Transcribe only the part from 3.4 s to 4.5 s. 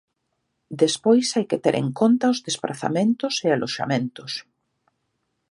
e aloxamentos.